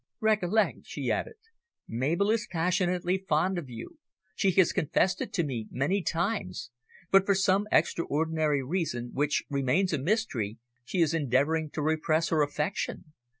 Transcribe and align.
Recollect," 0.19 0.79
she 0.87 1.11
added, 1.11 1.35
"Mabel 1.87 2.31
is 2.31 2.47
passionately 2.49 3.23
fond 3.29 3.59
of 3.59 3.69
you, 3.69 3.99
she 4.35 4.49
has 4.53 4.73
confessed 4.73 5.21
it 5.21 5.31
to 5.33 5.43
me 5.43 5.67
many 5.69 6.01
times, 6.01 6.71
but 7.11 7.23
for 7.23 7.35
some 7.35 7.67
extraordinary 7.71 8.63
reason 8.63 9.11
which 9.13 9.43
remains 9.47 9.93
a 9.93 9.99
mystery, 9.99 10.57
she 10.83 11.01
is 11.01 11.13
endeavouring 11.13 11.69
to 11.69 11.83
repress 11.83 12.29
her 12.29 12.41
affection. 12.41 13.13